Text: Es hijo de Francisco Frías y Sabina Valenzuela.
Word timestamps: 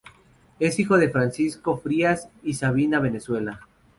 Es 0.59 0.79
hijo 0.79 0.97
de 0.97 1.11
Francisco 1.11 1.77
Frías 1.77 2.27
y 2.41 2.55
Sabina 2.55 2.99
Valenzuela. 2.99 3.67